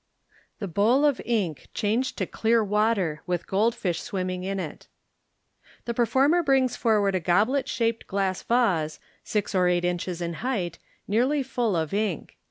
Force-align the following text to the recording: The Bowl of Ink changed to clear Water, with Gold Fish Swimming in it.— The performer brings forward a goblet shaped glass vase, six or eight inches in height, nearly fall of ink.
The 0.57 0.67
Bowl 0.67 1.05
of 1.05 1.21
Ink 1.25 1.67
changed 1.75 2.17
to 2.17 2.25
clear 2.25 2.63
Water, 2.63 3.21
with 3.27 3.45
Gold 3.45 3.75
Fish 3.75 4.01
Swimming 4.01 4.43
in 4.43 4.59
it.— 4.59 4.87
The 5.85 5.93
performer 5.93 6.41
brings 6.41 6.75
forward 6.75 7.13
a 7.13 7.19
goblet 7.19 7.69
shaped 7.69 8.07
glass 8.07 8.41
vase, 8.41 8.99
six 9.23 9.53
or 9.53 9.67
eight 9.67 9.85
inches 9.85 10.19
in 10.19 10.33
height, 10.41 10.79
nearly 11.07 11.43
fall 11.43 11.75
of 11.75 11.93
ink. 11.93 12.35